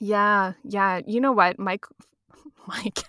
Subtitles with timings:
[0.00, 1.00] Yeah, yeah.
[1.06, 1.84] You know what, Mike?
[2.66, 3.04] Mike.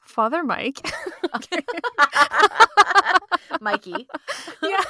[0.00, 0.80] Father Mike.
[3.60, 4.06] Mikey.
[4.62, 4.84] yeah.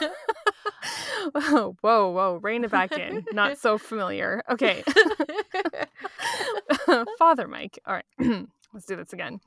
[1.32, 3.24] whoa, whoa, rein it back in.
[3.32, 4.42] Not so familiar.
[4.50, 4.82] Okay.
[7.18, 7.78] Father Mike.
[7.86, 8.04] All right.
[8.72, 9.40] Let's do this again.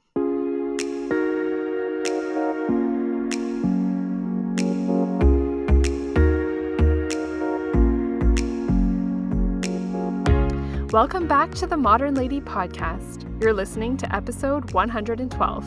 [10.94, 13.30] Welcome back to the Modern Lady Podcast.
[13.42, 15.66] You're listening to episode 112.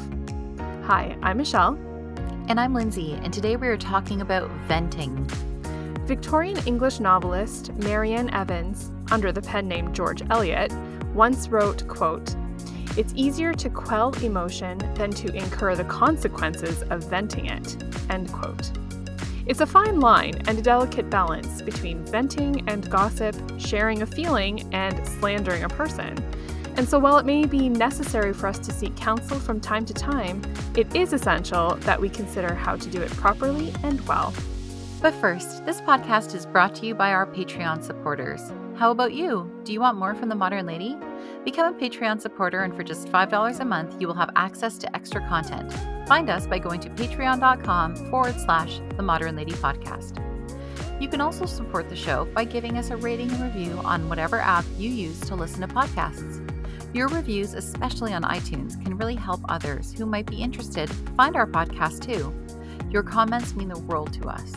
[0.86, 1.74] Hi, I'm Michelle.
[2.48, 5.28] And I'm Lindsay, and today we are talking about venting.
[6.06, 10.72] Victorian English novelist Marianne Evans, under the pen name George Eliot,
[11.12, 12.34] once wrote, quote,
[12.96, 17.76] It's easier to quell emotion than to incur the consequences of venting it,
[18.08, 18.70] end quote.
[19.50, 24.72] It's a fine line and a delicate balance between venting and gossip, sharing a feeling,
[24.72, 26.16] and slandering a person.
[26.76, 29.92] And so, while it may be necessary for us to seek counsel from time to
[29.92, 30.40] time,
[30.76, 34.32] it is essential that we consider how to do it properly and well.
[35.02, 38.52] But first, this podcast is brought to you by our Patreon supporters.
[38.80, 39.52] How about you?
[39.64, 40.96] Do you want more from the Modern Lady?
[41.44, 44.96] Become a Patreon supporter, and for just $5 a month, you will have access to
[44.96, 45.70] extra content.
[46.08, 50.16] Find us by going to patreon.com forward slash the Modern Lady Podcast.
[50.98, 54.40] You can also support the show by giving us a rating and review on whatever
[54.40, 56.40] app you use to listen to podcasts.
[56.94, 61.46] Your reviews, especially on iTunes, can really help others who might be interested find our
[61.46, 62.32] podcast too.
[62.88, 64.54] Your comments mean the world to us.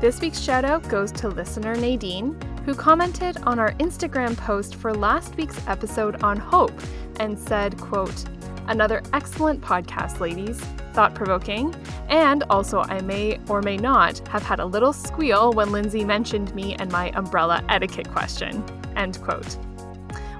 [0.00, 2.34] This week's shout out goes to listener Nadine,
[2.66, 6.72] who commented on our Instagram post for last week's episode on hope
[7.20, 8.24] and said, quote,
[8.66, 10.58] Another excellent podcast, ladies.
[10.92, 11.72] Thought provoking.
[12.08, 16.52] And also, I may or may not have had a little squeal when Lindsay mentioned
[16.56, 18.64] me and my umbrella etiquette question.
[18.96, 19.56] End quote.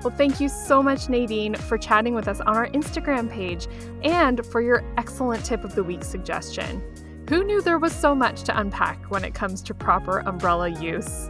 [0.02, 3.68] Well, thank you so much, Nadine, for chatting with us on our Instagram page
[4.02, 6.82] and for your excellent tip of the week suggestion.
[7.28, 11.28] Who knew there was so much to unpack when it comes to proper umbrella use?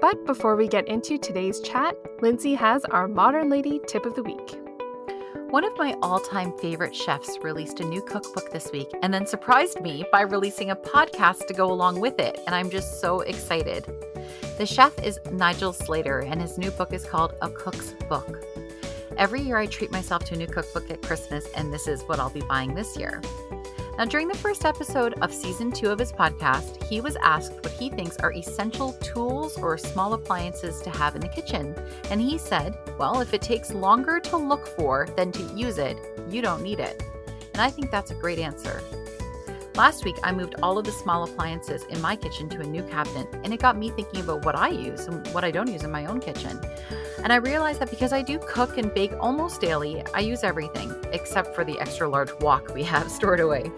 [0.00, 4.22] But before we get into today's chat, Lindsay has our Modern Lady Tip of the
[4.22, 4.61] Week.
[5.52, 9.26] One of my all time favorite chefs released a new cookbook this week and then
[9.26, 13.20] surprised me by releasing a podcast to go along with it, and I'm just so
[13.20, 13.84] excited.
[14.56, 18.42] The chef is Nigel Slater, and his new book is called A Cook's Book.
[19.18, 22.18] Every year I treat myself to a new cookbook at Christmas, and this is what
[22.18, 23.20] I'll be buying this year.
[23.98, 27.72] Now, during the first episode of season two of his podcast, he was asked what
[27.72, 31.74] he thinks are essential tools or small appliances to have in the kitchen.
[32.10, 35.96] And he said, Well, if it takes longer to look for than to use it,
[36.28, 37.02] you don't need it.
[37.52, 38.82] And I think that's a great answer.
[39.74, 42.82] Last week, I moved all of the small appliances in my kitchen to a new
[42.82, 45.82] cabinet, and it got me thinking about what I use and what I don't use
[45.82, 46.60] in my own kitchen.
[47.22, 50.94] And I realized that because I do cook and bake almost daily, I use everything
[51.12, 53.72] except for the extra large wok we have stored away.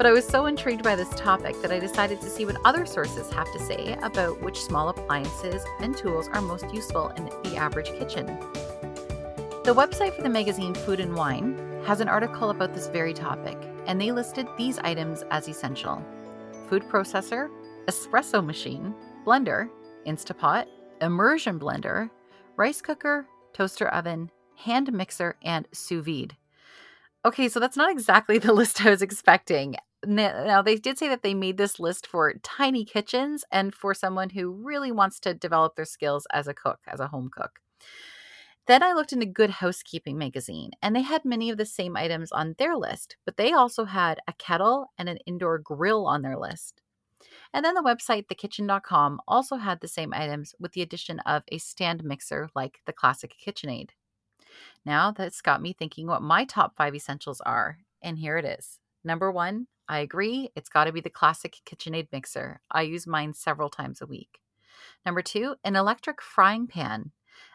[0.00, 2.86] But I was so intrigued by this topic that I decided to see what other
[2.86, 7.56] sources have to say about which small appliances and tools are most useful in the
[7.56, 8.24] average kitchen.
[9.62, 13.58] The website for the magazine Food and Wine has an article about this very topic,
[13.84, 16.02] and they listed these items as essential
[16.70, 17.50] food processor,
[17.84, 18.94] espresso machine,
[19.26, 19.68] blender,
[20.06, 20.64] Instapot,
[21.02, 22.08] immersion blender,
[22.56, 26.38] rice cooker, toaster oven, hand mixer, and sous vide.
[27.22, 29.76] Okay, so that's not exactly the list I was expecting.
[30.06, 34.30] Now, they did say that they made this list for tiny kitchens and for someone
[34.30, 37.60] who really wants to develop their skills as a cook, as a home cook.
[38.66, 42.30] Then I looked into Good Housekeeping magazine, and they had many of the same items
[42.32, 46.38] on their list, but they also had a kettle and an indoor grill on their
[46.38, 46.80] list.
[47.52, 51.58] And then the website, thekitchen.com, also had the same items with the addition of a
[51.58, 53.90] stand mixer like the classic KitchenAid.
[54.84, 58.78] Now that's got me thinking what my top five essentials are, and here it is.
[59.04, 62.60] Number one, I agree, it's got to be the classic KitchenAid mixer.
[62.70, 64.38] I use mine several times a week.
[65.04, 67.10] Number two, an electric frying pan.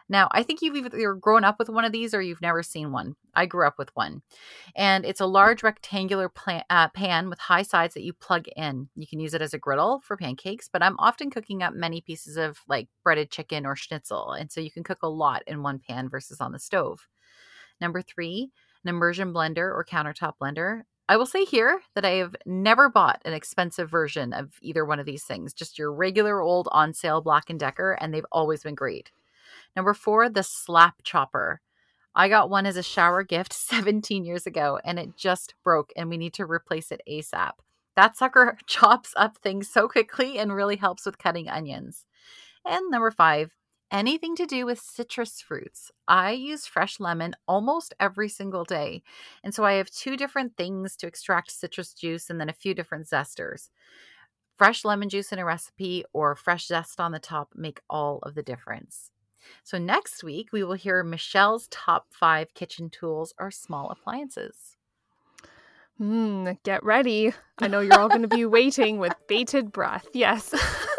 [0.10, 2.92] Now, I think you've either grown up with one of these or you've never seen
[2.92, 3.16] one.
[3.34, 4.22] I grew up with one.
[4.76, 8.90] And it's a large rectangular plan, uh, pan with high sides that you plug in.
[8.98, 12.02] You can use it as a griddle for pancakes, but I'm often cooking up many
[12.02, 14.34] pieces of like breaded chicken or schnitzel.
[14.34, 17.08] And so you can cook a lot in one pan versus on the stove.
[17.80, 18.52] Number three,
[18.84, 20.82] an immersion blender or countertop blender.
[21.08, 25.00] I will say here that I have never bought an expensive version of either one
[25.00, 28.64] of these things, just your regular old on sale Black and Decker, and they've always
[28.64, 29.12] been great.
[29.76, 31.62] Number four, the slap chopper.
[32.16, 36.10] I got one as a shower gift 17 years ago and it just broke and
[36.10, 37.52] we need to replace it ASAP.
[37.96, 42.06] That sucker chops up things so quickly and really helps with cutting onions.
[42.66, 43.52] And number five,
[43.92, 45.92] anything to do with citrus fruits.
[46.08, 49.04] I use fresh lemon almost every single day.
[49.44, 52.74] And so I have two different things to extract citrus juice and then a few
[52.74, 53.70] different zesters.
[54.58, 58.36] Fresh lemon juice in a recipe or fresh zest on the top make all of
[58.36, 59.12] the difference.
[59.64, 64.78] So next week, we will hear Michelle's top five kitchen tools or small appliances.
[65.98, 67.34] Hmm, get ready.
[67.60, 70.08] I know you're all going to be waiting with bated breath.
[70.14, 70.54] Yes.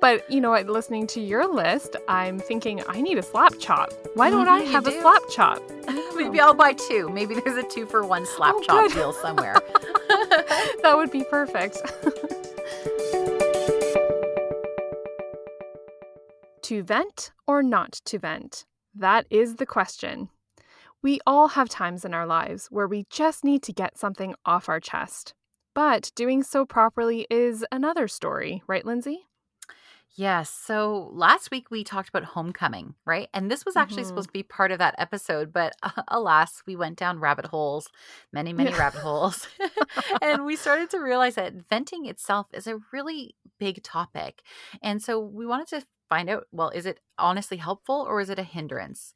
[0.00, 0.66] but you know what?
[0.66, 3.92] Listening to your list, I'm thinking I need a slap chop.
[4.14, 5.62] Why don't mm-hmm, I have a slap chop?
[6.16, 7.08] Maybe I'll buy two.
[7.08, 8.94] Maybe there's a two for one slap oh, chop good.
[8.94, 9.54] deal somewhere.
[10.82, 11.78] that would be perfect.
[16.66, 18.64] To vent or not to vent?
[18.92, 20.30] That is the question.
[21.00, 24.68] We all have times in our lives where we just need to get something off
[24.68, 25.32] our chest.
[25.76, 29.28] But doing so properly is another story, right, Lindsay?
[30.16, 30.48] Yes.
[30.48, 33.28] So last week we talked about homecoming, right?
[33.34, 34.08] And this was actually mm-hmm.
[34.08, 37.90] supposed to be part of that episode, but uh, alas, we went down rabbit holes,
[38.32, 38.78] many, many yeah.
[38.78, 39.46] rabbit holes.
[40.22, 44.42] and we started to realize that venting itself is a really big topic.
[44.82, 48.38] And so we wanted to find out well, is it honestly helpful or is it
[48.38, 49.12] a hindrance?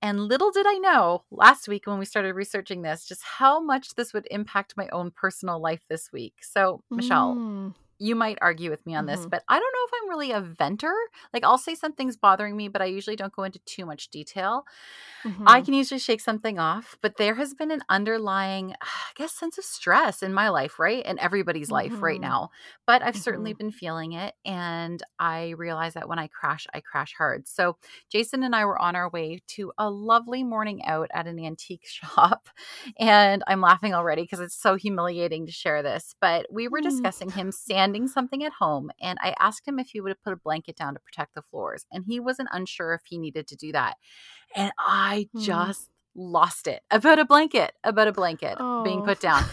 [0.00, 3.96] And little did I know last week when we started researching this, just how much
[3.96, 6.34] this would impact my own personal life this week.
[6.42, 9.28] So, Michelle, mm you might argue with me on this, mm-hmm.
[9.28, 10.94] but I don't know if I'm really a venter.
[11.32, 14.64] Like I'll say something's bothering me, but I usually don't go into too much detail.
[15.24, 15.44] Mm-hmm.
[15.48, 19.58] I can usually shake something off, but there has been an underlying, I guess, sense
[19.58, 21.04] of stress in my life, right?
[21.04, 21.92] In everybody's mm-hmm.
[21.92, 22.30] life right mm-hmm.
[22.30, 22.50] now.
[22.86, 23.66] But I've certainly mm-hmm.
[23.66, 24.34] been feeling it.
[24.44, 27.48] And I realize that when I crash, I crash hard.
[27.48, 27.76] So
[28.10, 31.86] Jason and I were on our way to a lovely morning out at an antique
[31.86, 32.48] shop.
[32.98, 36.14] And I'm laughing already because it's so humiliating to share this.
[36.20, 36.84] But we were mm.
[36.84, 40.32] discussing him sand something at home and I asked him if he would have put
[40.32, 41.86] a blanket down to protect the floors.
[41.92, 43.96] And he wasn't unsure if he needed to do that.
[44.54, 45.42] And I mm.
[45.42, 48.82] just lost it about a blanket, about a blanket oh.
[48.82, 49.44] being put down.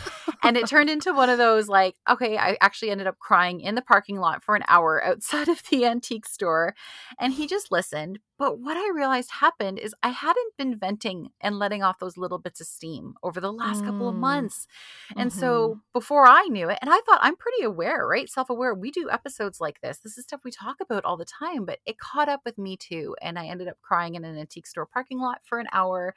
[0.43, 3.75] And it turned into one of those like, okay, I actually ended up crying in
[3.75, 6.75] the parking lot for an hour outside of the antique store.
[7.19, 8.19] And he just listened.
[8.37, 12.37] But what I realized happened is I hadn't been venting and letting off those little
[12.37, 13.85] bits of steam over the last mm.
[13.85, 14.19] couple of mm.
[14.19, 14.67] months.
[15.15, 15.39] And mm-hmm.
[15.39, 18.29] so before I knew it, and I thought I'm pretty aware, right?
[18.29, 18.73] Self aware.
[18.73, 19.99] We do episodes like this.
[19.99, 22.75] This is stuff we talk about all the time, but it caught up with me
[22.75, 23.15] too.
[23.21, 26.13] And I ended up crying in an antique store parking lot for an hour.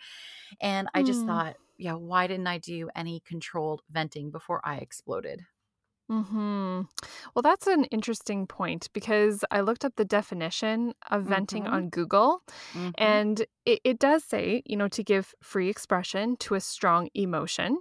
[0.60, 1.26] And I just mm.
[1.26, 5.44] thought, yeah, why didn't I do any controlled venting before I exploded?
[6.10, 6.82] Hmm.
[7.34, 11.74] Well, that's an interesting point because I looked up the definition of venting mm-hmm.
[11.74, 12.42] on Google,
[12.72, 12.90] mm-hmm.
[12.96, 17.78] and it, it, does say, you know, to give free expression to a strong emotion.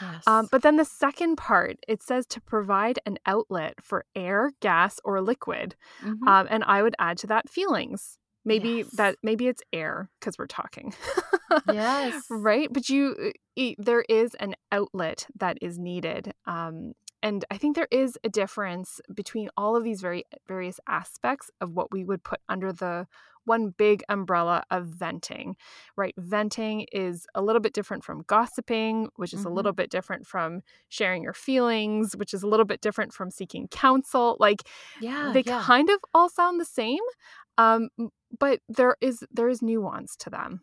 [0.00, 0.22] Um, yes.
[0.26, 4.98] Um, but then the second part, it says to provide an outlet for air, gas,
[5.04, 6.26] or liquid, mm-hmm.
[6.26, 8.17] um, and I would add to that feelings.
[8.48, 8.90] Maybe yes.
[8.92, 10.94] that maybe it's air because we're talking.
[11.72, 12.24] yes.
[12.30, 16.32] Right, but you uh, there is an outlet that is needed.
[16.46, 21.50] Um, and I think there is a difference between all of these very various aspects
[21.60, 23.06] of what we would put under the
[23.44, 25.56] one big umbrella of venting,
[25.96, 26.14] right?
[26.18, 29.48] Venting is a little bit different from gossiping, which is mm-hmm.
[29.48, 33.30] a little bit different from sharing your feelings, which is a little bit different from
[33.30, 34.36] seeking counsel.
[34.38, 34.62] Like,
[35.00, 35.62] yeah, they yeah.
[35.62, 37.00] kind of all sound the same,
[37.56, 37.88] um,
[38.38, 40.62] but there is there is nuance to them.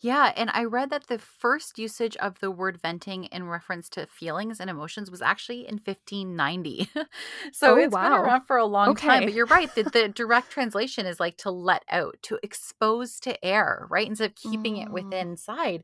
[0.00, 4.06] Yeah, and I read that the first usage of the word venting in reference to
[4.06, 6.88] feelings and emotions was actually in 1590.
[7.52, 8.04] so oh, it's wow.
[8.04, 9.06] been around for a long okay.
[9.08, 9.24] time.
[9.24, 9.72] But you're right.
[9.74, 14.06] The, the direct translation is like to let out, to expose to air, right?
[14.06, 14.84] Instead of keeping mm.
[14.84, 15.82] it within inside.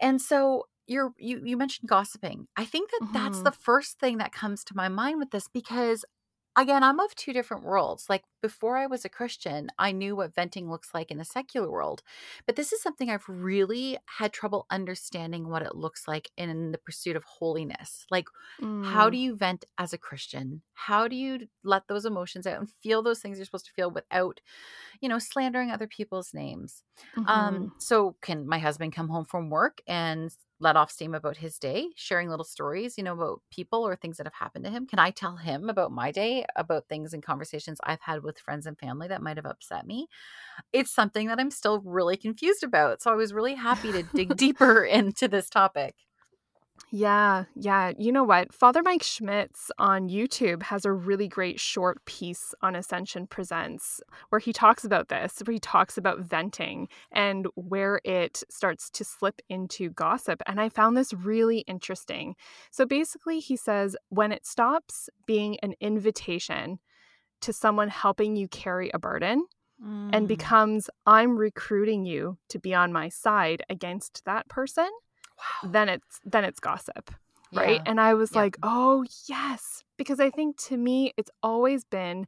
[0.00, 2.46] And so you're you you mentioned gossiping.
[2.56, 3.12] I think that mm-hmm.
[3.12, 6.04] that's the first thing that comes to my mind with this because
[6.56, 8.06] again, I'm of two different worlds.
[8.08, 11.70] Like before I was a Christian, I knew what venting looks like in the secular
[11.70, 12.02] world.
[12.46, 16.78] But this is something I've really had trouble understanding what it looks like in the
[16.78, 18.06] pursuit of holiness.
[18.10, 18.26] Like,
[18.60, 18.84] mm.
[18.84, 19.22] how do mm.
[19.22, 20.62] you vent as a Christian?
[20.74, 23.90] How do you let those emotions out and feel those things you're supposed to feel
[23.90, 24.40] without,
[25.00, 26.82] you know, slandering other people's names?
[27.16, 27.30] Um, mm-hmm.
[27.30, 31.58] Um, so, can my husband come home from work and let off steam about his
[31.58, 34.86] day, sharing little stories, you know, about people or things that have happened to him?
[34.86, 38.66] Can I tell him about my day, about things and conversations I've had with friends
[38.66, 40.08] and family that might have upset me?
[40.72, 43.02] It's something that I'm still really confused about.
[43.02, 45.96] So I was really happy to dig deeper into this topic.
[46.90, 47.92] Yeah, yeah.
[47.98, 48.54] You know what?
[48.54, 54.38] Father Mike Schmitz on YouTube has a really great short piece on Ascension Presents where
[54.38, 59.40] he talks about this, where he talks about venting and where it starts to slip
[59.48, 60.42] into gossip.
[60.46, 62.36] And I found this really interesting.
[62.70, 66.78] So basically, he says when it stops being an invitation
[67.40, 69.46] to someone helping you carry a burden,
[69.78, 70.26] and Mm.
[70.28, 74.88] becomes I'm recruiting you to be on my side against that person,
[75.38, 75.70] wow.
[75.70, 77.10] then it's then it's gossip
[77.52, 77.82] right Yeah.
[77.86, 78.40] and i was Yeah.
[78.42, 82.26] like oh yes because i think to me it's always been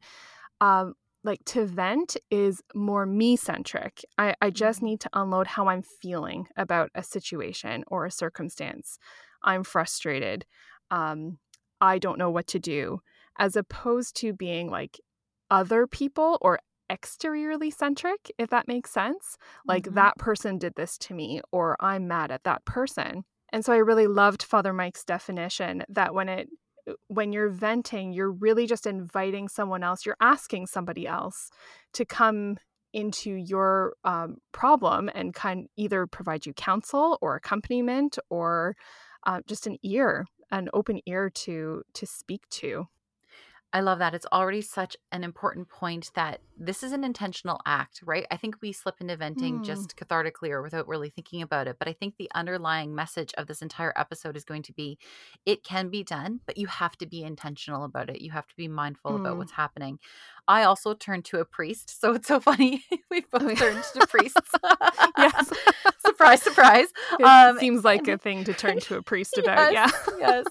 [0.61, 4.85] um like to vent is more me centric i i just Mhm.
[4.85, 8.99] need to unload how i'm feeling about a situation or a circumstance
[9.43, 10.47] i'm frustrated
[10.91, 11.39] um
[11.81, 13.01] i don't know what to do
[13.39, 15.01] as opposed to being like
[15.51, 16.59] other people or
[16.91, 19.95] exteriorly centric if that makes sense like Mhm.
[19.95, 23.77] that person did this to me or i'm mad at that person and so i
[23.77, 26.49] really loved father mike's definition that when it
[26.89, 31.51] uh, when you're venting you're really just inviting someone else you're asking somebody else
[31.93, 32.57] to come
[32.95, 38.75] into your um, problem and kind either provide you counsel or accompaniment or
[39.27, 42.87] uh, just an ear an open ear to to speak to
[43.71, 44.15] I love that.
[44.15, 48.27] It's already such an important point that this is an intentional act, right?
[48.31, 49.65] I think we slip into venting Mm.
[49.65, 51.77] just cathartically or without really thinking about it.
[51.79, 54.99] But I think the underlying message of this entire episode is going to be
[55.45, 58.23] it can be done, but you have to be intentional about it.
[58.23, 59.39] You have to be mindful about Mm.
[59.39, 59.99] what's happening.
[60.49, 62.01] I also turned to a priest.
[62.01, 62.85] So it's so funny.
[63.11, 63.55] we both Oh, yeah.
[63.55, 64.51] turned to priests.
[65.19, 65.53] yes
[66.05, 66.89] surprise, surprise.
[67.19, 70.19] it Um, seems like and- a thing to turn to a priest about yes, yeah
[70.19, 70.47] yes.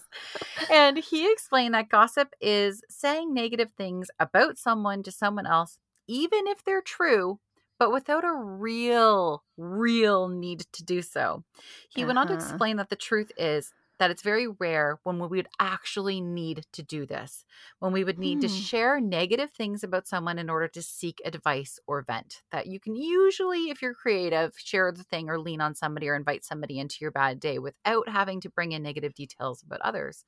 [0.70, 6.48] And he explained that gossip is saying negative things about someone to someone else, even
[6.48, 7.40] if they're true,
[7.80, 11.44] but without a real, real need to do so.
[11.90, 12.34] He went on to Uh-huh.
[12.34, 16.84] explain that the truth is that it's very rare when we would actually need to
[16.84, 17.46] do this,
[17.80, 18.68] when we would need to Hmm.
[18.68, 22.42] share negative things about someone in order to seek advice or vent.
[22.52, 26.16] That you can usually, if you're creative, share the thing or lean on somebody or
[26.16, 30.26] invite somebody into your bad day without having to bring in negative details about others.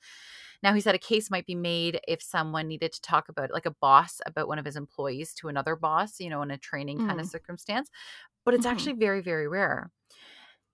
[0.64, 3.66] Now, he said a case might be made if someone needed to talk about, like
[3.66, 7.00] a boss, about one of his employees to another boss, you know, in a training
[7.00, 7.90] kind of circumstance,
[8.46, 8.68] but it's Mhm.
[8.68, 9.92] actually very, very rare.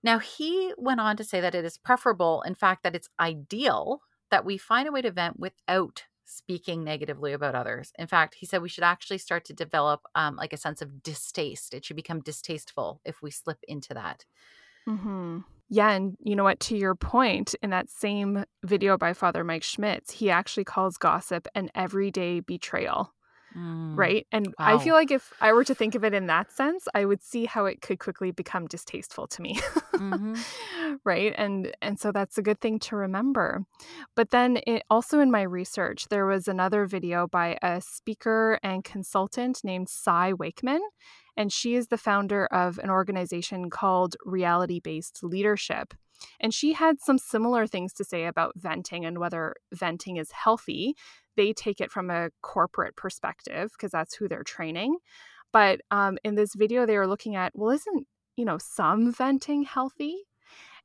[0.06, 4.02] Now, he went on to say that it is preferable, in fact, that it's ideal
[4.30, 7.92] that we find a way to vent without speaking negatively about others.
[7.98, 11.02] In fact, he said we should actually start to develop um, like a sense of
[11.02, 11.74] distaste.
[11.74, 14.24] It should become distasteful if we slip into that.
[14.86, 16.60] hmm Yeah, and you know what?
[16.60, 21.48] To your point, in that same video by Father Mike Schmitz, he actually calls gossip
[21.56, 23.12] an everyday betrayal,
[23.56, 24.26] Mm, right?
[24.32, 27.04] And I feel like if I were to think of it in that sense, I
[27.04, 29.58] would see how it could quickly become distasteful to me.
[29.94, 30.36] Mhm.
[31.04, 31.34] right?
[31.38, 33.64] And and so that's a good thing to remember.
[34.14, 38.84] But then it, also in my research, there was another video by a speaker and
[38.84, 40.82] consultant named Cy Wakeman,
[41.36, 45.94] and she is the founder of an organization called Reality Based Leadership.
[46.40, 50.94] And she had some similar things to say about venting and whether venting is healthy.
[51.36, 54.98] They take it from a corporate perspective because that's who they're training.
[55.52, 59.62] But um, in this video, they were looking at, well, isn't, you know, some venting
[59.62, 60.16] healthy?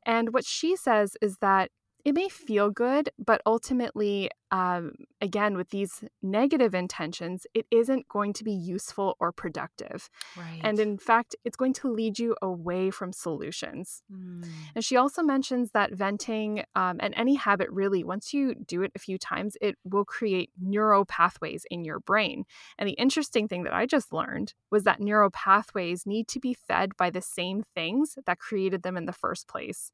[0.06, 1.72] And what she says is that
[2.04, 8.34] it may feel good, but ultimately, um, again, with these negative intentions, it isn't going
[8.34, 10.10] to be useful or productive.
[10.38, 10.60] Right.
[10.62, 14.04] And in fact, it's going to lead you away from solutions.
[14.12, 14.46] Mm.
[14.76, 18.92] And she also mentions that venting um, and any habit, really, once you do it
[18.94, 22.44] a few times, it will create neural pathways in your brain.
[22.78, 26.54] And the interesting thing that I just learned was that neural pathways need to be
[26.54, 29.92] fed by the same things that created them in the first place.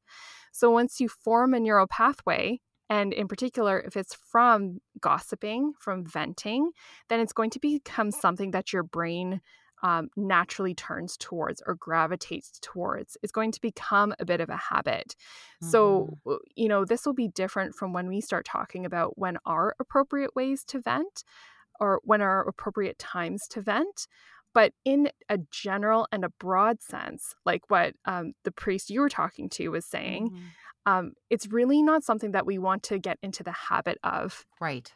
[0.52, 6.04] So once you form a neural pathway, and in particular, if it's from gossiping, from
[6.04, 6.72] venting,
[7.08, 9.40] then it's going to become something that your brain
[9.82, 13.16] um, naturally turns towards or gravitates towards.
[13.22, 15.14] It's going to become a bit of a habit.
[15.60, 16.08] So,
[16.56, 20.34] you know, this will be different from when we start talking about when are appropriate
[20.34, 21.22] ways to vent
[21.80, 24.06] or when are appropriate times to vent.
[24.54, 29.08] But in a general and a broad sense, like what um, the priest you were
[29.08, 30.54] talking to was saying, Mhm.
[30.88, 34.46] Um, it's really not something that we want to get into the habit of.
[34.58, 34.90] Right.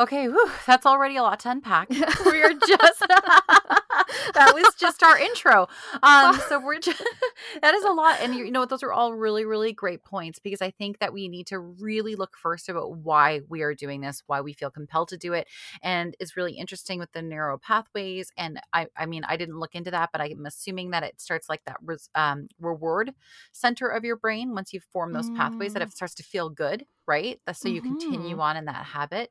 [0.00, 1.88] Okay, whew, that's already a lot to unpack.
[2.24, 3.06] We're just
[4.34, 5.68] that was just our intro.
[6.02, 7.02] Um, so we're just,
[7.62, 8.68] that is a lot, and you know what?
[8.68, 12.14] those are all really really great points because I think that we need to really
[12.14, 15.48] look first about why we are doing this, why we feel compelled to do it,
[15.82, 18.30] and it's really interesting with the neural pathways.
[18.36, 21.48] And I I mean I didn't look into that, but I'm assuming that it starts
[21.48, 23.12] like that res, um, reward
[23.52, 25.36] center of your brain once you form those mm.
[25.36, 27.40] pathways that it starts to feel good, right?
[27.46, 27.74] That's so mm-hmm.
[27.76, 28.40] you continue mm-hmm.
[28.40, 29.30] on in that habit.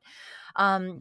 [0.56, 1.00] Um,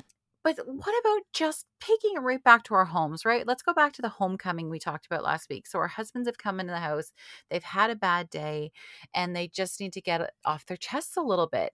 [0.56, 3.46] but what about just taking it right back to our homes, right?
[3.46, 5.68] Let's go back to the homecoming we talked about last week.
[5.68, 7.12] So our husbands have come into the house,
[7.50, 8.72] they've had a bad day,
[9.14, 11.74] and they just need to get it off their chests a little bit.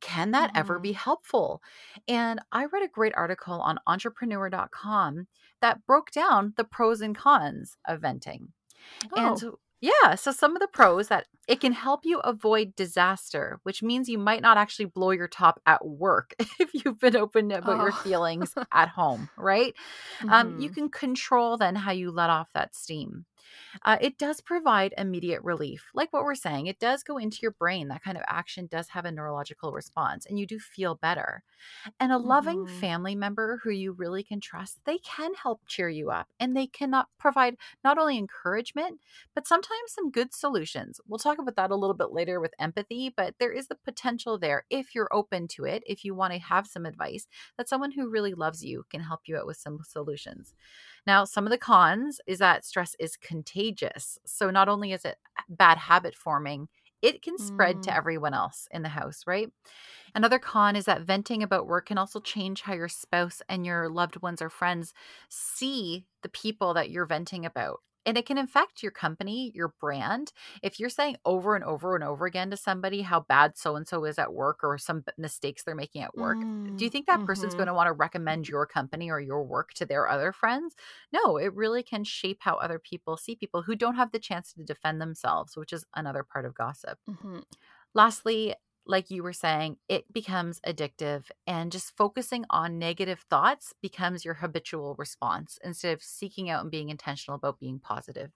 [0.00, 0.58] Can that mm-hmm.
[0.58, 1.62] ever be helpful?
[2.08, 5.26] And I read a great article on entrepreneur.com
[5.60, 8.52] that broke down the pros and cons of venting.
[9.14, 9.32] Oh.
[9.32, 10.14] And yeah.
[10.14, 14.18] So some of the pros that it can help you avoid disaster, which means you
[14.18, 17.82] might not actually blow your top at work if you've been open about oh.
[17.82, 19.74] your feelings at home, right?
[20.20, 20.30] Mm-hmm.
[20.30, 20.74] Um, you mm-hmm.
[20.74, 23.24] can control then how you let off that steam.
[23.82, 25.86] Uh, it does provide immediate relief.
[25.94, 27.88] Like what we're saying, it does go into your brain.
[27.88, 31.42] That kind of action does have a neurological response, and you do feel better.
[31.98, 32.78] And a loving mm-hmm.
[32.78, 36.66] family member who you really can trust, they can help cheer you up and they
[36.66, 39.00] cannot provide not only encouragement,
[39.34, 41.00] but sometimes some good solutions.
[41.06, 44.38] We'll talk about that a little bit later with empathy, but there is the potential
[44.38, 47.26] there if you're open to it, if you want to have some advice,
[47.56, 50.54] that someone who really loves you can help you out with some solutions.
[51.10, 54.16] Now, some of the cons is that stress is contagious.
[54.24, 56.68] So not only is it bad habit forming,
[57.02, 57.82] it can spread mm.
[57.82, 59.50] to everyone else in the house, right?
[60.14, 63.88] Another con is that venting about work can also change how your spouse and your
[63.88, 64.94] loved ones or friends
[65.28, 70.32] see the people that you're venting about and it can affect your company, your brand.
[70.62, 73.86] If you're saying over and over and over again to somebody how bad so and
[73.86, 76.92] so is at work or some mistakes they're making at work, mm, do you mm,
[76.92, 77.26] think that mm-hmm.
[77.26, 80.74] person's going to want to recommend your company or your work to their other friends?
[81.12, 84.52] No, it really can shape how other people see people who don't have the chance
[84.54, 86.98] to defend themselves, which is another part of gossip.
[87.08, 87.40] Mm-hmm.
[87.94, 88.54] Lastly,
[88.86, 94.34] like you were saying, it becomes addictive and just focusing on negative thoughts becomes your
[94.34, 98.30] habitual response instead of seeking out and being intentional about being positive.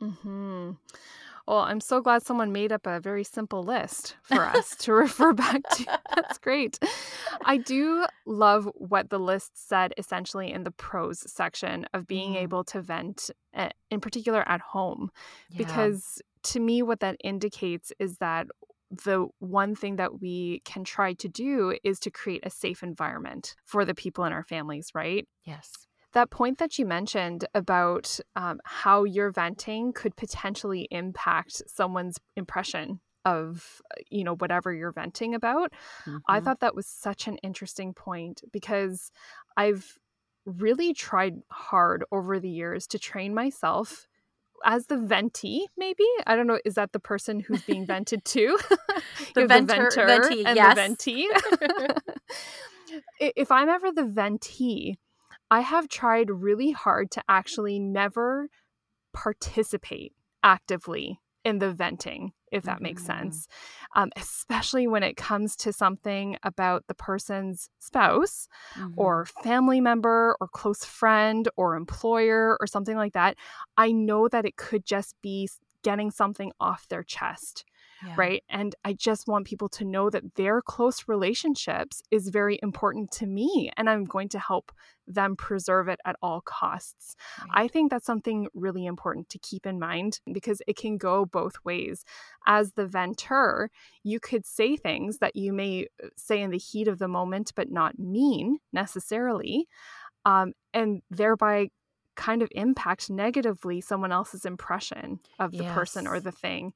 [0.00, 0.72] Hmm.
[1.48, 5.32] Well, I'm so glad someone made up a very simple list for us to refer
[5.32, 5.98] back to.
[6.14, 6.78] That's great.
[7.46, 12.42] I do love what the list said essentially in the pros section of being mm.
[12.42, 15.10] able to vent, eh, in particular at home,
[15.48, 15.56] yeah.
[15.58, 18.46] because to me, what that indicates is that
[18.90, 23.54] the one thing that we can try to do is to create a safe environment
[23.64, 25.26] for the people in our families, right?
[25.44, 25.70] Yes.
[26.14, 33.00] That point that you mentioned about um, how your venting could potentially impact someone's impression
[33.24, 35.72] of uh, you know whatever you're venting about
[36.06, 36.18] mm-hmm.
[36.28, 39.10] i thought that was such an interesting point because
[39.56, 39.98] i've
[40.46, 44.07] really tried hard over the years to train myself
[44.64, 46.58] as the venti, maybe I don't know.
[46.64, 48.58] Is that the person who's being vented to?
[49.34, 50.74] the, venter, the venter venti, and yes.
[50.74, 51.26] the venti.
[53.20, 54.98] if I'm ever the venti,
[55.50, 58.48] I have tried really hard to actually never
[59.12, 62.84] participate actively in the venting if that mm-hmm.
[62.84, 63.48] makes sense.
[63.96, 68.92] Um, especially when it comes to something about the person's spouse mm-hmm.
[68.96, 73.36] or family member or close friend or employer or something like that.
[73.78, 75.48] I know that it could just be
[75.82, 77.64] getting something off their chest
[78.04, 78.14] yeah.
[78.16, 78.42] right?
[78.48, 83.26] And I just want people to know that their close relationships is very important to
[83.26, 84.72] me and I'm going to help
[85.06, 87.16] them preserve it at all costs.
[87.40, 87.64] Right.
[87.64, 91.54] I think that's something really important to keep in mind because it can go both
[91.64, 92.04] ways.
[92.46, 93.70] As the venter,
[94.02, 97.52] you could say things that you may uh, say in the heat of the moment,
[97.56, 99.66] but not mean necessarily,
[100.24, 101.68] um, and thereby
[102.16, 105.74] kind of impact negatively someone else's impression of the yes.
[105.74, 106.72] person or the thing.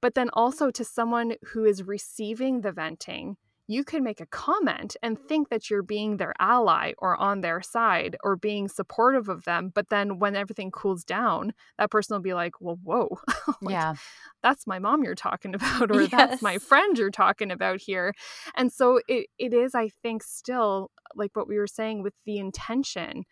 [0.00, 3.36] But then also to someone who is receiving the venting,
[3.70, 7.60] you can make a comment and think that you're being their ally or on their
[7.60, 9.70] side or being supportive of them.
[9.74, 13.18] But then when everything cools down, that person will be like, well, whoa.
[13.60, 13.94] like, yeah.
[14.42, 16.10] That's my mom you're talking about, or yes.
[16.10, 18.14] that's my friend you're talking about here.
[18.56, 22.38] And so it, it is, I think, still like what we were saying with the
[22.38, 23.24] intention.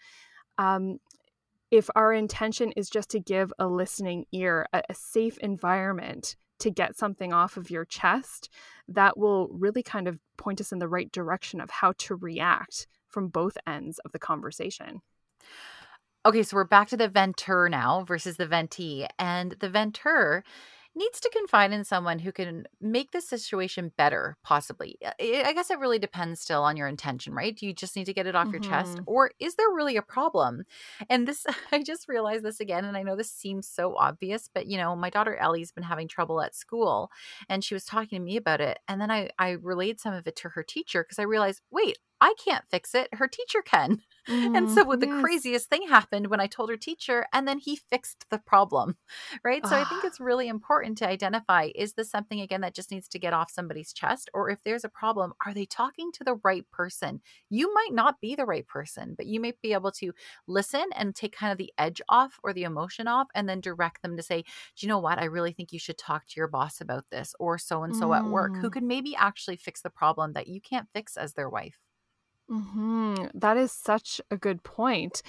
[0.59, 0.99] Um,
[1.71, 6.71] if our intention is just to give a listening ear, a, a safe environment to
[6.71, 8.49] get something off of your chest,
[8.89, 12.87] that will really kind of point us in the right direction of how to react
[13.09, 15.01] from both ends of the conversation.
[16.25, 19.07] Okay, so we're back to the venter now versus the venti.
[19.19, 20.43] And the venter,
[20.97, 24.99] needs to confide in someone who can make the situation better, possibly.
[25.05, 27.55] I guess it really depends still on your intention, right?
[27.55, 28.55] Do you just need to get it off mm-hmm.
[28.55, 28.95] your chest?
[28.95, 29.05] Mm-hmm.
[29.07, 30.65] Or is there really a problem?
[31.11, 34.67] And this, I just realized this again, and I know this seems so obvious, but
[34.67, 37.11] you know, my daughter Ellie's been having trouble at school
[37.49, 38.79] and she was talking to me about it.
[38.89, 41.99] And then I, I relayed some of it to her teacher because I realized, wait,
[42.21, 43.09] I can't fix it.
[43.13, 44.01] Her teacher can.
[44.29, 45.09] Mm, and so what yes.
[45.09, 48.97] the craziest thing happened when I told her teacher and then he fixed the problem.
[49.45, 49.65] Right?
[49.67, 53.07] So I think it's really important to identify is this something again that just needs
[53.09, 56.39] to get off somebody's chest or if there's a problem, are they talking to the
[56.43, 57.21] right person?
[57.49, 60.13] You might not be the right person, but you may be able to
[60.47, 64.03] listen and take kind of the edge off or the emotion off and then direct
[64.03, 65.19] them to say, "Do you know what?
[65.19, 68.13] I really think you should talk to your boss about this or so and so
[68.15, 68.73] at work who mm.
[68.73, 71.86] could maybe actually fix the problem that you can't fix as their wife."
[72.49, 75.23] Hmm That is such a good point.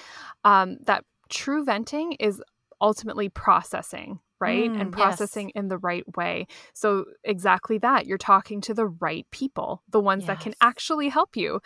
[0.44, 2.42] Um, that true venting is
[2.80, 4.70] ultimately processing, right?
[4.70, 5.54] Mm, and processing yes.
[5.56, 6.48] in the right way.
[6.74, 8.06] So, exactly that.
[8.06, 10.28] You're talking to the right people, the ones yes.
[10.28, 11.60] that can actually help you.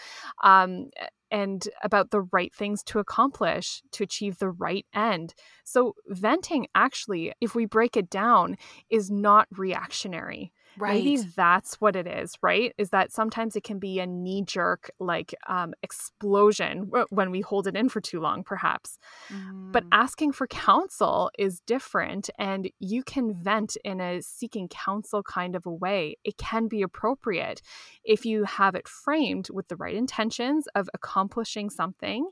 [0.44, 0.90] Um,
[1.32, 5.34] and about the right things to accomplish to achieve the right end.
[5.64, 8.58] So, venting actually, if we break it down,
[8.90, 10.52] is not reactionary.
[10.78, 11.04] Right.
[11.04, 12.74] Maybe that's what it is, right?
[12.78, 17.68] Is that sometimes it can be a knee jerk, like um, explosion when we hold
[17.68, 18.98] it in for too long, perhaps.
[19.30, 19.72] Mm.
[19.72, 25.56] But asking for counsel is different, and you can vent in a seeking counsel kind
[25.56, 26.18] of a way.
[26.24, 27.62] It can be appropriate
[28.04, 32.30] if you have it framed with the right intentions of accomplishing something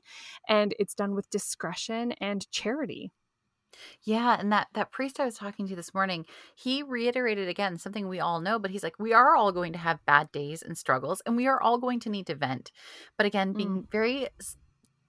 [0.47, 3.11] and it's done with discretion and charity.
[4.03, 8.07] Yeah, and that that priest I was talking to this morning, he reiterated again something
[8.07, 10.77] we all know, but he's like, we are all going to have bad days and
[10.77, 12.71] struggles, and we are all going to need to vent.
[13.17, 13.91] But again, being mm.
[13.91, 14.27] very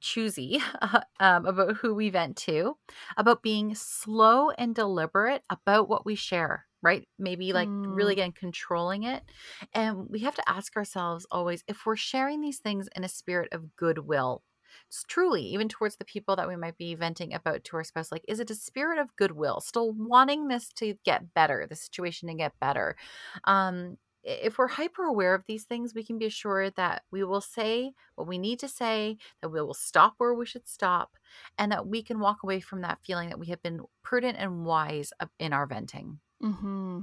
[0.00, 0.60] choosy
[1.20, 2.76] um, about who we vent to,
[3.16, 7.06] about being slow and deliberate about what we share, right?
[7.18, 7.94] Maybe like mm.
[7.94, 9.22] really again controlling it.
[9.74, 13.52] And we have to ask ourselves always if we're sharing these things in a spirit
[13.52, 14.42] of goodwill
[15.08, 18.24] truly even towards the people that we might be venting about to our spouse like
[18.26, 22.34] is it a spirit of goodwill still wanting this to get better the situation to
[22.34, 22.96] get better
[23.44, 27.40] um if we're hyper aware of these things, we can be assured that we will
[27.40, 31.16] say what we need to say, that we will stop where we should stop,
[31.58, 34.64] and that we can walk away from that feeling that we have been prudent and
[34.66, 36.18] wise in our venting.
[36.42, 37.00] Mm-hmm.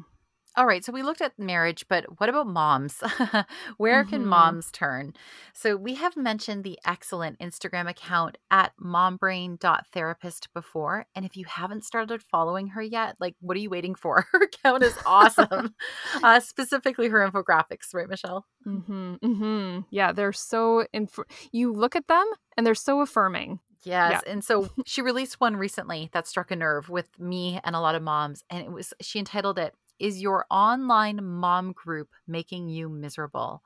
[0.58, 3.04] All right, so we looked at marriage, but what about moms?
[3.78, 4.30] Where can mm-hmm.
[4.30, 5.13] moms turn?
[5.54, 11.06] So we have mentioned the excellent Instagram account at mombrain.therapist before.
[11.13, 14.26] And if you haven't started following her yet, like, what are you waiting for?
[14.32, 15.76] Her account is awesome,
[16.24, 18.48] uh, specifically her infographics, right, Michelle?
[18.65, 19.80] Mm-hmm, mm-hmm.
[19.91, 21.20] Yeah, they're so, inf-
[21.52, 22.26] you look at them
[22.58, 23.60] and they're so affirming.
[23.84, 24.24] Yes.
[24.26, 24.32] Yeah.
[24.32, 27.93] And so she released one recently that struck a nerve with me and a lot
[27.93, 28.43] of moms.
[28.50, 33.63] And it was, she entitled it is your online mom group making you miserable?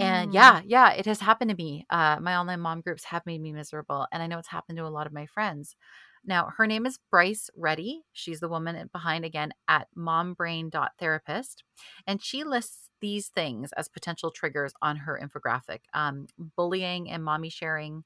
[0.00, 0.34] And mm.
[0.34, 1.86] yeah, yeah, it has happened to me.
[1.90, 4.06] Uh, my online mom groups have made me miserable.
[4.10, 5.76] And I know it's happened to a lot of my friends.
[6.24, 8.04] Now, her name is Bryce Reddy.
[8.12, 11.64] She's the woman behind, again, at mombrain.therapist.
[12.06, 17.50] And she lists these things as potential triggers on her infographic um, bullying and mommy
[17.50, 18.04] sharing,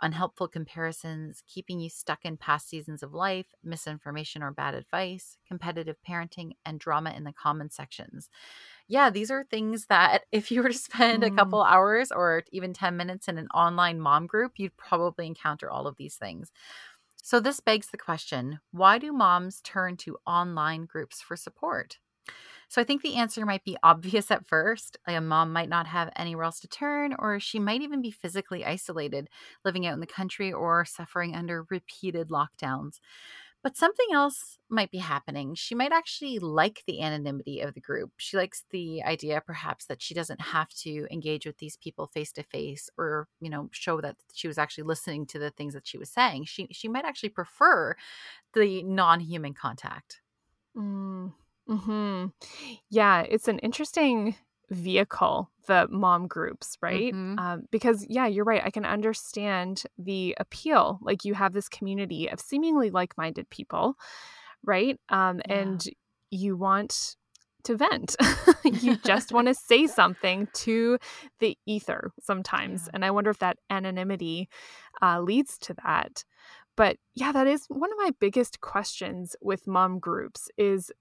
[0.00, 5.96] unhelpful comparisons, keeping you stuck in past seasons of life, misinformation or bad advice, competitive
[6.08, 8.28] parenting, and drama in the comment sections.
[8.86, 11.26] Yeah, these are things that if you were to spend mm.
[11.26, 15.70] a couple hours or even 10 minutes in an online mom group, you'd probably encounter
[15.70, 16.50] all of these things.
[17.22, 21.98] So, this begs the question why do moms turn to online groups for support?
[22.68, 24.98] So I think the answer might be obvious at first.
[25.06, 28.10] Like A mom might not have anywhere else to turn, or she might even be
[28.10, 29.28] physically isolated,
[29.64, 33.00] living out in the country or suffering under repeated lockdowns.
[33.62, 35.54] But something else might be happening.
[35.54, 38.12] She might actually like the anonymity of the group.
[38.16, 42.32] She likes the idea, perhaps, that she doesn't have to engage with these people face
[42.34, 45.86] to face or, you know, show that she was actually listening to the things that
[45.88, 46.44] she was saying.
[46.44, 47.96] She she might actually prefer
[48.54, 50.22] the non-human contact.
[50.76, 51.32] Mm,
[51.68, 52.26] hmm
[52.90, 54.36] Yeah, it's an interesting
[54.70, 57.12] vehicle, the mom groups, right?
[57.12, 57.38] Mm-hmm.
[57.38, 58.62] Um, because, yeah, you're right.
[58.64, 60.98] I can understand the appeal.
[61.02, 63.96] Like, you have this community of seemingly like minded people,
[64.64, 64.98] right?
[65.08, 65.54] Um, yeah.
[65.54, 65.84] And
[66.30, 67.16] you want
[67.64, 68.16] to vent.
[68.64, 70.98] you just want to say something to
[71.40, 72.82] the ether sometimes.
[72.84, 72.90] Yeah.
[72.94, 74.48] And I wonder if that anonymity
[75.02, 76.24] uh, leads to that.
[76.76, 80.92] But yeah, that is one of my biggest questions with mom groups is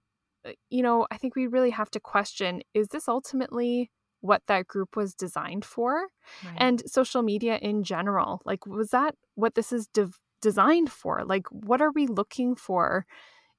[0.70, 4.96] you know, I think we really have to question is this ultimately what that group
[4.96, 6.08] was designed for?
[6.42, 6.68] Right.
[6.68, 11.24] And social media in general, like, was that what this is de- designed for?
[11.26, 13.06] Like, what are we looking for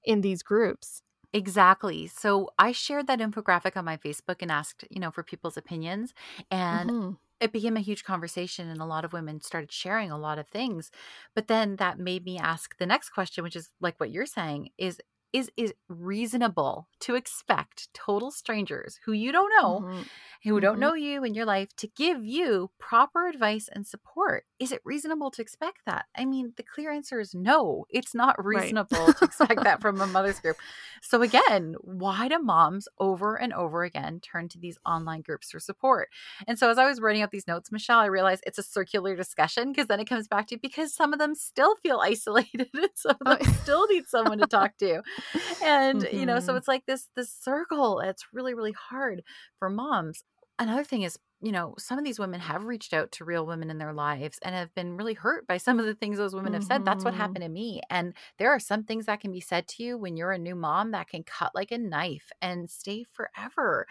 [0.05, 1.03] in these groups?
[1.35, 2.07] Exactly.
[2.07, 6.15] So I shared that infographic on my Facebook and asked, you know, for people's opinions.
[6.51, 7.19] And Mhm.
[7.41, 10.49] it became a huge conversation and a lot of women started sharing a lot of
[10.49, 10.91] things.
[11.35, 14.71] But then that made me ask the next question, which is like what you're saying,
[14.79, 15.01] is
[15.33, 20.07] is is reasonable to expect total strangers who you don't know Mhm.
[20.45, 20.81] who don't Mhm.
[20.81, 24.45] know you in your life to give you proper advice and support.
[24.59, 26.07] Is it reasonable to expect that?
[26.17, 27.85] I mean, the clear answer is no.
[27.91, 28.63] It's not Right.
[28.63, 30.57] reasonable to expect that from a mother's group.
[31.01, 35.61] So again, why do moms over and over again turn to these online groups for
[35.61, 36.09] support?
[36.49, 39.15] And so as I was writing out these notes, Michelle, I realized it's a circular
[39.15, 42.89] discussion because then it comes back to because some of them still feel isolated and
[42.95, 43.45] some of Oh.
[43.63, 45.03] still need someone to talk to.
[45.63, 46.57] And you know, so Mhm.
[46.57, 48.01] it's like this this circle.
[48.01, 49.23] It's really really hard
[49.59, 50.23] for moms.
[50.59, 53.71] Another thing is, you know, some of these women have reached out to real women
[53.71, 56.53] in their lives and have been really hurt by some of the things those women
[56.53, 56.85] have said.
[56.85, 57.15] That's what Mhm.
[57.15, 57.81] happened to me.
[57.91, 60.57] And there are some things that can be said to you when you're a new
[60.57, 63.87] mom that can cut like a knife and stay forever.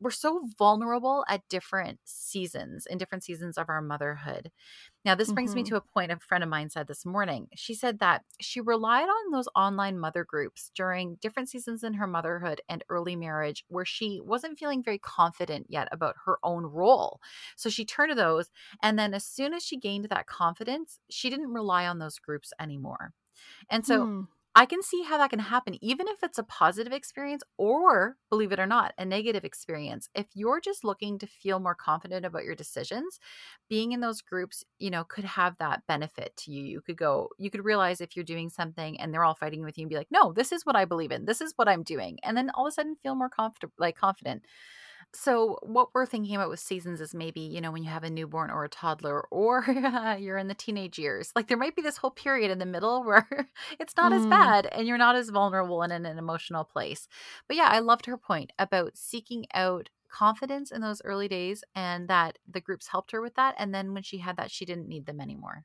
[0.00, 4.50] We're so vulnerable at different seasons, in different seasons of our motherhood.
[5.04, 5.70] Now, this brings me Mhm.
[5.70, 7.48] to a point a friend of mine said this morning.
[7.54, 12.06] She said that she relied on those online mother groups during different seasons in her
[12.06, 17.20] motherhood and early marriage where she wasn't feeling very confident yet about her own role.
[17.56, 18.50] So she turned to those.
[18.82, 22.52] And then as soon as she gained that confidence, she didn't rely on those groups
[22.60, 23.12] anymore.
[23.70, 24.22] And so Hmm.
[24.54, 28.52] I can see how that can happen, even if it's a positive experience or, believe
[28.52, 30.10] it or not, a negative experience.
[30.14, 33.18] If you're just looking to feel more confident about your decisions,
[33.70, 36.64] being in those groups, you know, could have that benefit to you.
[36.64, 39.78] You could go, you could realize if you're doing something and they're all fighting with
[39.78, 41.24] you and be like, no, this is what I believe in.
[41.24, 42.18] This is what I'm doing.
[42.22, 44.44] And then all of a sudden feel more comfortable, like confident.
[45.14, 48.08] So, what we're thinking about with seasons is maybe, you know, when you have a
[48.10, 49.62] newborn or a toddler or
[50.18, 53.04] you're in the teenage years, like there might be this whole period in the middle
[53.04, 53.28] where
[53.78, 54.26] it's not as Mm.
[54.26, 57.08] bad and you're not as vulnerable and in an emotional place.
[57.46, 62.08] But yeah, I loved her point about seeking out confidence in those early days and
[62.08, 63.54] that the groups helped her with that.
[63.58, 65.64] And then when she had that, she didn't need them anymore.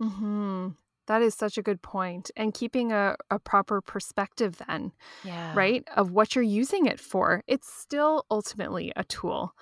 [0.00, 0.76] Mhm.
[1.08, 2.30] That is such a good point.
[2.36, 4.92] And keeping a, a proper perspective then,
[5.22, 5.54] Yeah.
[5.54, 7.42] right, of what you're using it for.
[7.48, 9.54] It's still ultimately a tool,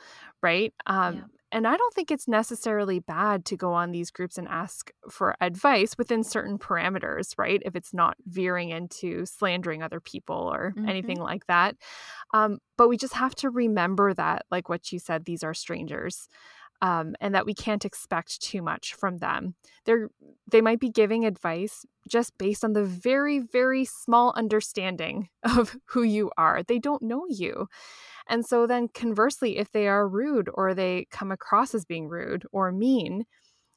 [0.42, 0.74] right?
[0.86, 1.26] Um, Yeah.
[1.52, 5.36] And I don't think it's necessarily bad to go on these groups and ask for
[5.40, 7.62] advice within certain parameters, right?
[7.64, 11.76] If it's not veering into slandering other people or anything like that.
[12.34, 16.28] Um, but we just have to remember that, like what you said, these are strangers.
[16.82, 19.54] Um, and that we can't expect too much from them.
[19.86, 20.10] They're
[20.50, 26.02] they might be giving advice just based on the very very small understanding of who
[26.02, 26.62] you are.
[26.62, 27.68] They don't know you.
[28.28, 32.44] And so then conversely if they are rude or they come across as being rude
[32.52, 33.24] or mean,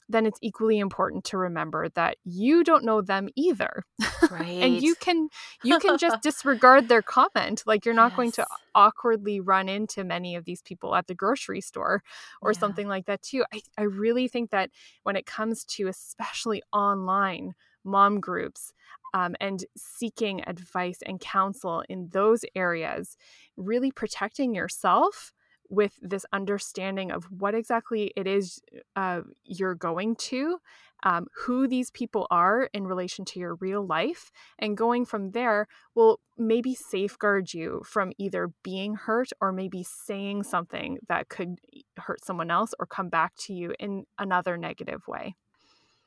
[0.10, 3.84] then it's equally important to remember that you don't know them either.
[4.62, 5.30] and you can
[5.62, 7.64] you can just disregard their comment.
[7.66, 11.62] Like you're not going to awkwardly run into many of these people at the grocery
[11.62, 12.04] store
[12.42, 12.60] or Yeah.
[12.60, 13.46] something like that too.
[13.54, 14.72] I, I really think that
[15.04, 18.74] when it comes to especially online mom groups
[19.14, 23.18] um, and seeking advice and counsel in those areas,
[23.58, 25.32] really protecting yourself
[25.70, 28.62] with this understanding of what exactly it is
[28.96, 30.58] uh, you're going to,
[31.04, 35.68] um, who these people are in relation to your real life, and going from there
[35.96, 41.60] will maybe safeguard you from either being hurt or maybe saying something that could
[41.98, 45.36] hurt someone else or come back to you in another negative way.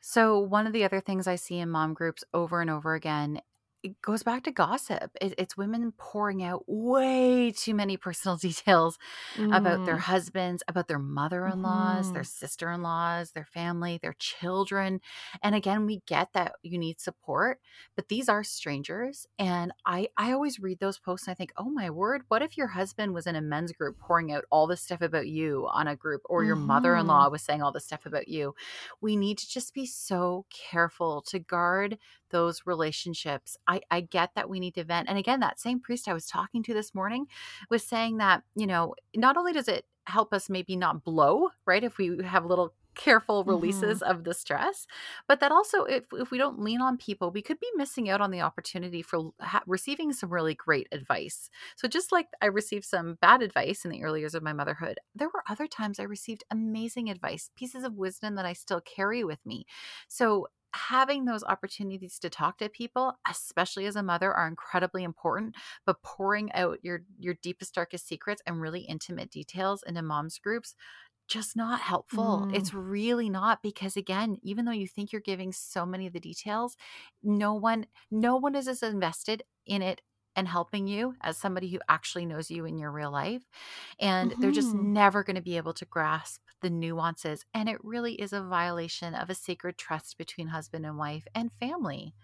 [0.01, 3.41] So, one of the other things I see in mom groups over and over again,
[3.83, 5.11] it goes back to gossip.
[5.21, 8.99] It, it's women pouring out way too many personal details
[9.51, 12.27] about their Mm, husbands, about their mother in laws, their mhm.
[12.27, 15.01] sister in laws, their family, their children.
[15.43, 17.61] And again, we get that you need support,
[17.97, 19.27] but these are strangers.
[19.39, 22.57] And I, I always read those posts and I think, oh my word, what if
[22.57, 25.89] your husband was in a men's group pouring out all this stuff about you on
[25.89, 28.55] a group, or your mother in law was saying all this stuff about you?
[29.01, 31.99] We need to just be so careful to guard
[32.33, 33.57] those relationships.
[33.69, 35.09] I, I get that we need to vent.
[35.09, 37.29] And again, that same priest I was talking to this morning
[37.71, 41.85] was saying that, you know, not only does it help us maybe not blow, right?
[41.85, 43.45] If we have little careful Mhm.
[43.45, 44.87] releases of the stress,
[45.29, 48.21] but that also, if, if we don't lean on people, we could be missing out
[48.21, 51.49] on the opportunity for ha- receiving some really great advice.
[51.77, 54.99] So, just like I received some bad advice in the early years of my motherhood,
[55.15, 59.25] there were other times I received amazing advice, pieces of wisdom that I still carry
[59.25, 59.65] with me.
[60.09, 65.55] So, having those opportunities to talk to people especially as a mother are incredibly important
[65.87, 70.75] but pouring out your your deepest darkest secrets and really intimate details into moms groups
[71.29, 72.53] just not helpful Mm.
[72.53, 76.21] it's really not because again even though you think you're giving so many of the
[76.21, 76.77] details
[77.23, 80.03] no one no one is as invested in it
[80.37, 83.43] and helping you as somebody who actually knows you in your real life.
[84.01, 84.75] And they're just Mhm.
[84.75, 87.45] never going to be able to grasp the nuances.
[87.55, 91.53] And it really is a violation of a sacred trust between husband and wife and
[91.53, 92.15] family.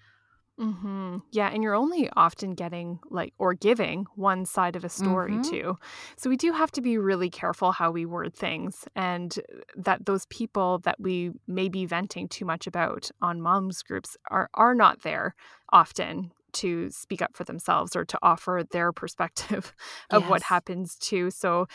[0.59, 5.39] hmm Yeah, and you're only often getting like or giving one side of a story
[5.39, 5.39] Mhm.
[5.39, 5.77] too.
[6.17, 10.07] So we do have to be really careful how we word things and uh, that
[10.07, 14.75] those people that we may be venting too much about on moms groups are are
[14.75, 15.37] not there
[15.73, 19.75] often to speak up for themselves or to offer their perspective
[20.11, 21.31] of what happens too.
[21.31, 21.67] So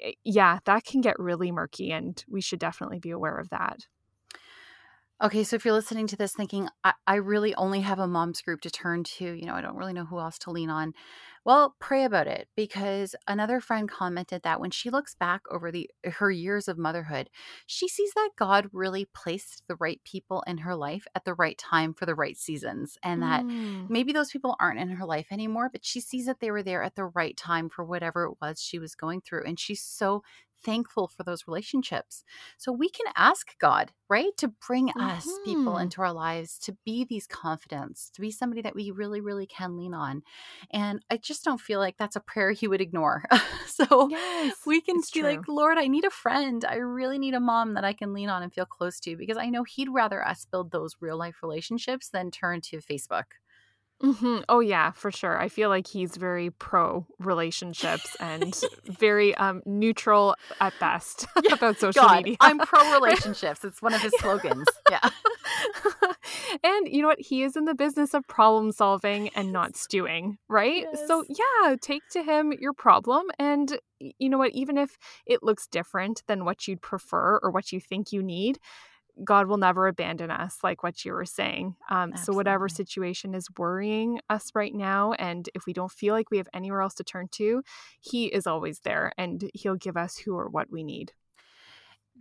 [0.00, 3.86] eh, yeah, that can get really murky and we should definitely be aware of that.
[5.22, 8.40] Okay, so if you're listening to this thinking, I, I really only have a mom's
[8.40, 10.94] group to turn to, you know, I don't really know who else to lean on.
[11.44, 15.90] Well, pray about it because another friend commented that when she looks back over the
[16.04, 17.28] her years of motherhood,
[17.66, 21.58] she sees that God really placed the right people in her life at the right
[21.58, 25.28] time for the right seasons and that Mm, maybe those people aren't in her life
[25.30, 28.36] anymore, but she sees that they were there at the right time for whatever it
[28.40, 30.22] was she was going through and she's so
[30.64, 32.24] thankful for those relationships.
[32.58, 35.82] So we can ask God, right, to bring us people mhm.
[35.82, 39.76] into our lives, to be these confidants, to be somebody that we really, really can
[39.76, 40.22] lean on.
[40.70, 43.24] And I just don't feel like that's a prayer he would ignore.
[43.66, 45.48] so Yes, we can be like.
[45.48, 46.64] Lord, I need a friend.
[46.64, 49.36] I really need a mom that I can lean on and feel close to because
[49.36, 53.24] I know he'd rather us build those real life relationships than turn to Facebook.
[54.00, 55.38] Hmm Oh yeah, for sure.
[55.38, 61.78] I feel like he's very pro relationships and very um neutral at best Yeah, about
[61.78, 62.36] social God, media.
[62.40, 63.64] I'm pro relationships.
[63.64, 64.66] It's one of his slogans.
[64.88, 65.00] Yeah.
[66.64, 67.20] and you know what?
[67.20, 70.86] He is in the business of problem solving and not stewing, right?
[71.06, 75.66] So yeah, take to him your problem and you know what, even if it looks
[75.66, 78.58] different than what you'd prefer or what you think you need,
[79.24, 81.76] God will never abandon us, like what you were saying.
[81.90, 86.30] Um, so, whatever situation is worrying us right now, and if we don't feel like
[86.30, 87.62] we have anywhere else to turn to,
[88.00, 91.12] He is always there and He'll give us who or what we need.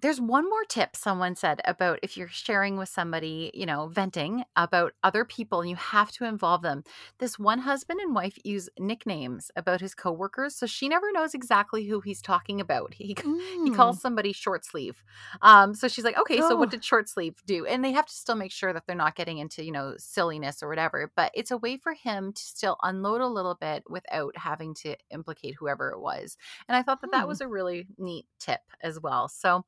[0.01, 4.45] There's one more tip someone said about if you're sharing with somebody, you know, venting
[4.55, 6.83] about other people and you have to involve them.
[7.17, 11.85] This one husband and wife use nicknames about his coworkers, so she never knows exactly
[11.85, 12.93] who he's talking about.
[12.93, 13.15] He
[13.62, 13.75] he Mm.
[13.75, 15.03] calls somebody short sleeve.
[15.41, 17.65] Um, so she's like, okay, so what Oh, did short sleeve do?
[17.65, 20.63] And they have to still make sure that they're not getting into, you know, silliness
[20.63, 21.12] or whatever.
[21.15, 24.95] But it's a way for him to still unload a little bit without having to
[25.12, 26.38] implicate whoever it was.
[26.67, 27.27] And I thought that that hmm.
[27.27, 29.27] was a really neat tip as well.
[29.27, 29.65] So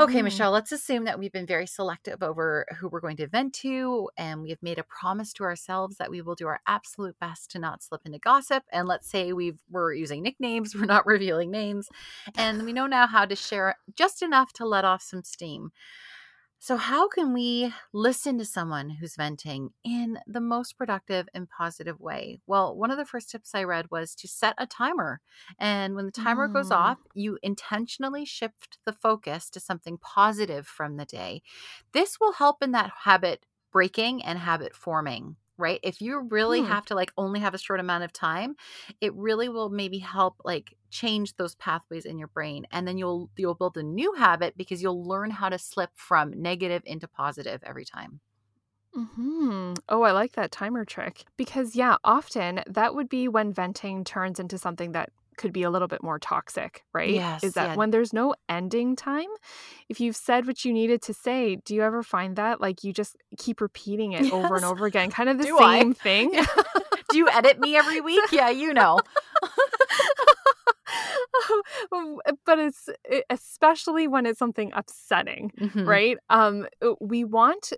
[0.00, 3.28] Okay, hmm Michelle, let's assume that we've been very selective over who we're going to
[3.28, 6.60] vent to, and we have made a promise to ourselves that we will do our
[6.66, 8.64] absolute best to not slip into gossip.
[8.72, 11.88] And let's say we've we're using nicknames, we're not revealing names,
[12.36, 15.70] and we know now how to share just enough to let off some steam.
[16.66, 22.00] So, how can we listen to someone who's venting in the most productive and positive
[22.00, 22.40] way?
[22.46, 25.20] Well, one of the first tips I read was to set a timer.
[25.58, 26.70] And when the timer goes Mm.
[26.70, 31.42] off, you intentionally shift the focus to something positive from the day.
[31.92, 35.36] This will help in that habit breaking and habit forming.
[35.56, 35.78] Right.
[35.84, 36.74] If you really Hmm.
[36.74, 38.56] have to like only have a short amount of time,
[39.00, 43.30] it really will maybe help like change those pathways in your brain and then you'll
[43.36, 47.62] you'll build a new habit because you'll learn how to slip from negative into positive
[47.64, 48.20] every time
[48.94, 54.04] hmm Oh, I like that timer trick because, yeah, often that would be when venting
[54.04, 57.14] turns into something that could be a little bit more toxic, right?
[57.14, 59.28] yes Is that yeah when there's no ending time,
[59.88, 62.92] if you've said what you needed to say, do you ever find that like you
[62.92, 66.30] just keep repeating it over and over again, kind of the do i same thing?
[66.32, 66.46] yeah.
[67.10, 69.02] do you edit me every week yeah you know
[72.46, 75.86] but it's e- especially when it's something upsetting Mhm.
[75.86, 77.72] right um uh, we want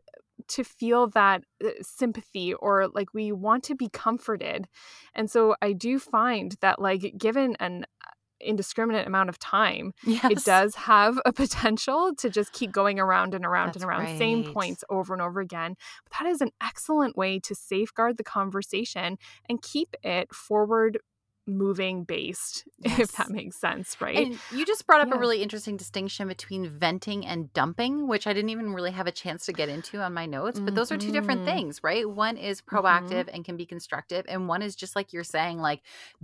[0.49, 4.69] to feel that uh, sympathy or like we want to be comforted.
[5.15, 10.45] And so i do find that like given an uh, indiscriminate amount of time it
[10.45, 14.45] does have a potential to just keep going around and around and that's around same
[14.53, 15.75] points over and over again.
[16.05, 19.17] But that is an excellent way to safeguard the conversation
[19.49, 20.99] and keep it forward
[21.47, 25.77] moving based if that makes sense right And you just brought up a really interesting
[25.77, 29.69] distinction between venting and dumping, which I didn't even really have a chance to get
[29.69, 30.61] into on my notes.
[30.65, 32.09] But those are two different mhm things, right?
[32.09, 35.59] One is mhm proactive and can be constructive, and one is just like you're saying,
[35.59, 35.83] like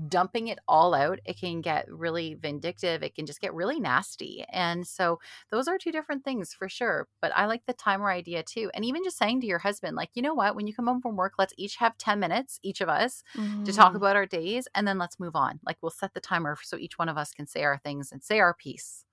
[0.09, 1.19] dumping it all out.
[1.25, 4.45] It can get really vindictive, it can just get really nasty.
[4.51, 7.09] And so those are two different things for sure.
[7.21, 8.71] But I like the timer idea too.
[8.75, 11.01] And even just saying to your husband, like, you know what, when you come home
[11.03, 13.23] from work, let's each have 10 minutes, each of us,
[13.65, 15.61] to talk mhm about our days and then let's move on.
[15.65, 18.23] Like we'll set the timer so each one of us can say our things and
[18.23, 19.05] say our piece.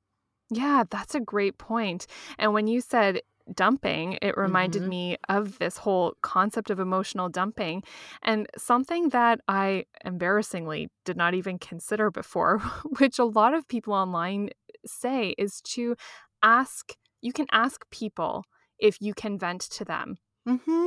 [0.49, 2.07] Yeah, that's a great point.
[2.37, 3.21] And when you said
[3.53, 4.89] dumping, it reminded Mhm.
[4.89, 7.83] me of this whole concept of emotional dumping
[8.21, 12.59] and something that I embarrassingly did not even consider before,
[12.99, 14.49] which a lot of people online
[14.85, 15.95] say is to
[16.43, 18.45] ask, you can ask people
[18.79, 20.17] if you can vent to them.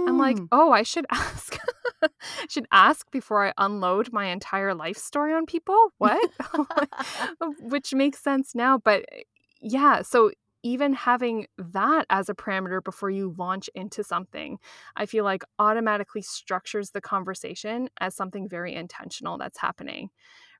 [0.07, 0.49] I'm like, Mhm.
[0.51, 1.59] oh, I should ask.
[2.03, 2.09] I
[2.49, 5.93] should ask before I unload my entire life story on people.
[5.99, 6.31] What?
[7.59, 8.79] Which makes sense now.
[8.79, 9.05] But
[9.61, 10.31] yeah, so
[10.65, 14.59] even having that as a parameter before you launch into something,
[14.97, 20.11] I feel like automatically structures the conversation as something very intentional that's happening,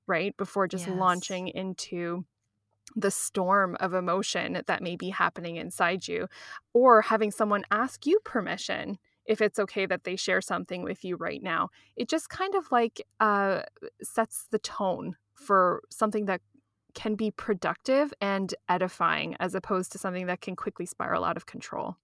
[0.07, 0.37] right?
[0.37, 0.89] Before just Yes.
[0.89, 2.25] launching into
[2.97, 6.29] the storm of emotion that may be happening inside you,
[6.73, 11.17] or having someone ask you permission if it's okay that they share something with you
[11.17, 11.69] right now.
[11.97, 13.63] It just kind of like uh,
[14.03, 16.41] sets the tone for something that
[16.95, 21.47] can be productive and edifying as opposed to something that can quickly spiral out of
[21.47, 21.97] control.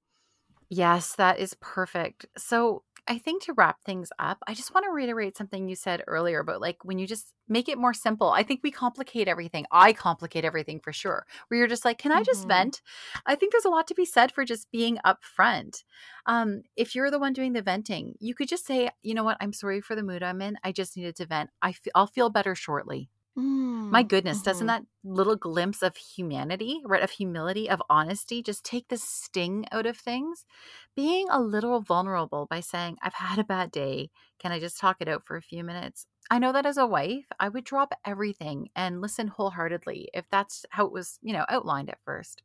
[0.70, 2.26] Yes, that is perfect.
[2.36, 6.04] So, I think to wrap things up, I just want to reiterate something you said
[6.06, 8.28] earlier about like when you just make it more simple.
[8.30, 9.64] I think we complicate everything.
[9.72, 11.26] I complicate everything for sure.
[11.48, 12.46] Where you're just like, can I just Mhm.
[12.46, 12.82] vent?
[13.24, 15.84] I think there's a lot to be said for just being upfront.
[16.26, 19.38] Um, if you're the one doing the venting, you could just say, you know what,
[19.40, 20.58] I'm sorry for the mood I'm in.
[20.62, 21.50] I just needed to vent.
[21.62, 23.08] I fe- I'll feel better shortly.
[23.90, 24.68] My Mm, goodness, doesn't mhm.
[24.68, 27.02] that little glimpse of humanity, right?
[27.02, 30.44] Of humility, of honesty, just take the sting out of things?
[30.96, 34.10] Being a little vulnerable by saying, I've had a bad day.
[34.38, 36.06] Can I just talk it out for a few minutes?
[36.30, 40.66] I know that as a wife, I would drop everything and listen wholeheartedly if that's
[40.70, 42.42] how it was, you know, outlined at first.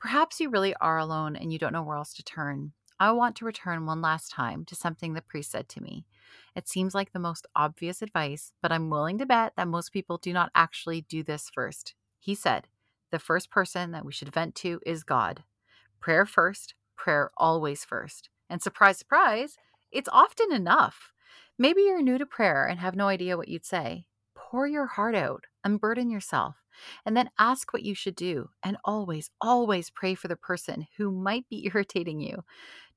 [0.00, 2.72] Perhaps you really are alone and you don't know where else to turn.
[3.00, 6.06] I want to return one last time to something the priest said to me.
[6.54, 10.18] It seems like the most obvious advice, but I'm willing to bet that most people
[10.18, 11.94] do not actually do this first.
[12.18, 12.68] He said,
[13.10, 15.44] The first person that we should vent to is God.
[16.00, 18.28] Prayer first, prayer always first.
[18.50, 19.56] And surprise, surprise,
[19.90, 21.12] it's often enough.
[21.58, 24.06] Maybe you're new to prayer and have no idea what you'd say.
[24.34, 26.56] Pour your heart out, unburden yourself,
[27.06, 28.50] and then ask what you should do.
[28.62, 32.44] And always, always pray for the person who might be irritating you.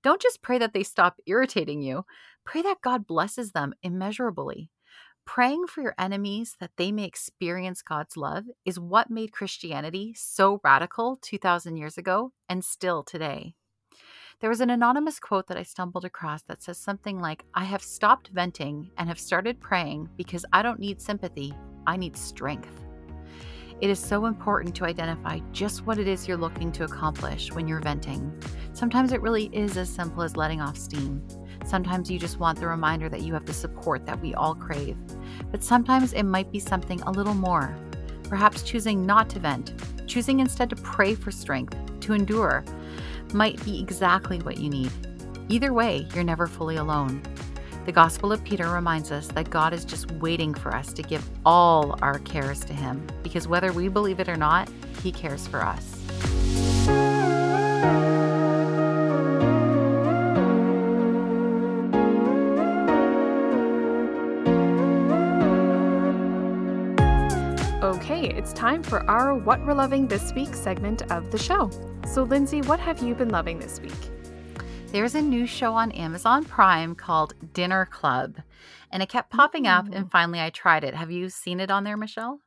[0.06, 2.06] Don't just pray that they stop irritating you,
[2.46, 4.70] pray that God blesses them immeasurably.
[5.26, 10.62] Praying for your enemies that they may experience God's love is what made Christianity so
[10.64, 13.56] radical 2,000 years ago and still today.
[14.42, 17.82] There was an anonymous quote that I stumbled across that says something like, I have
[17.82, 21.52] stopped venting and have started praying because I don't need sympathy,
[21.88, 22.85] I need strength.
[23.82, 27.68] It is so important to identify just what it is you're looking to accomplish when
[27.68, 28.34] you're venting.
[28.72, 31.22] Sometimes it really is as simple as letting off steam.
[31.66, 34.96] Sometimes you just want the reminder that you have the support that we all crave.
[35.52, 37.76] But sometimes it might be something a little more.
[38.24, 39.74] Perhaps choosing not to vent,
[40.08, 42.64] choosing instead to pray for strength, to endure,
[43.34, 44.92] might be exactly what you need.
[45.50, 47.22] Either way, you're never fully alone.
[47.86, 51.24] The Gospel of Peter reminds us that God is just waiting for us to give
[51.46, 54.68] all our cares to Him, because whether we believe it or not,
[55.04, 55.92] He cares for us.
[67.84, 71.70] Okay, it's time for our What We're Loving This Week segment of the show.
[72.12, 73.94] So, Lindsay, what have you been loving this week?
[74.96, 78.38] There's a new show on Amazon Prime called Dinner Club,
[78.90, 80.10] and it kept popping up, and mm.
[80.10, 80.94] finally I tried it.
[80.94, 82.40] Have you seen it on there, Michelle?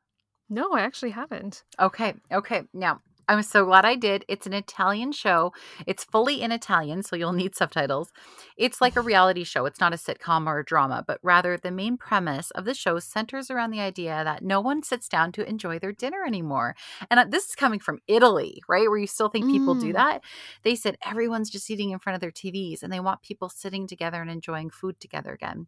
[0.49, 1.63] No, I actually haven't.
[1.79, 2.63] Okay, okay.
[2.73, 4.25] Now, I'm so glad I did.
[4.27, 5.53] It's an Italian show.
[5.87, 8.11] It's fully in Italian, so you'll need subtitles.
[8.57, 9.67] It's like a reality show.
[9.67, 12.99] It's not a sitcom or a drama, but rather the main premise of the show
[12.99, 16.75] centers around the idea that no one sits down to enjoy their dinner anymore.
[17.11, 18.89] And uh, this is coming from Italy, right?
[18.89, 19.95] Where you still think people do Mm.
[19.95, 20.23] that.
[20.63, 23.87] They said everyone's just eating in front of their TVs and they want people sitting
[23.87, 25.67] together and enjoying food together again.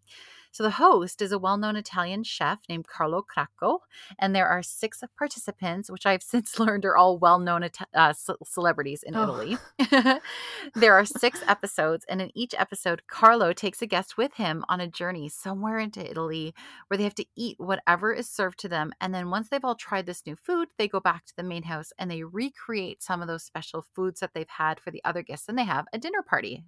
[0.52, 3.78] So the host is a well-known Italian chef named Carlo Cracco,
[4.18, 8.12] and there are six participants, which I've since learned are all well-known uh,
[8.44, 9.22] celebrities in Oh.
[9.22, 9.58] Italy.
[10.74, 14.80] there are six episodes, and in each episode, Carlo takes a guest with him on
[14.80, 16.54] a journey somewhere into Italy
[16.88, 18.92] where they have to eat whatever is served to them.
[19.00, 21.64] And then once they've all tried this new food, they go back to the main
[21.64, 25.22] house and they recreate some of those special foods that they've had for the other
[25.22, 26.64] guests, and they have a dinner party.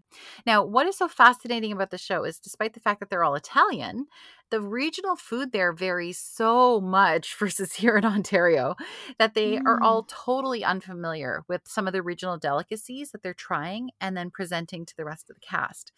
[0.46, 3.34] Now, what is so fascinating about the show is despite the fact that they're all
[3.34, 4.06] Italian, million
[4.52, 8.76] the regional food there varies so much versus here in Ontario
[9.18, 9.82] that they are Mm.
[9.82, 14.86] all totally unfamiliar with some of the regional delicacies that they're trying and then presenting
[14.86, 15.92] to the rest of the cast.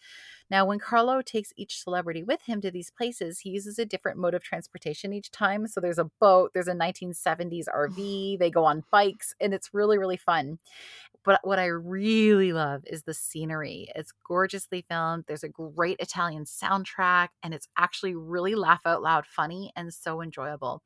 [0.49, 4.19] Now, when Carlo takes each celebrity with him to these places, he uses a different
[4.19, 5.67] mode of transportation each time.
[5.67, 9.97] So there's a boat, there's a 1970s RV, they go on bikes, and it's really,
[9.99, 10.59] really fun.
[11.23, 13.89] But what I really love is the scenery.
[13.95, 15.25] It's gorgeously filmed.
[15.27, 20.21] There's a great Italian soundtrack, and it's actually really laugh out loud funny and so
[20.21, 20.83] enjoyable.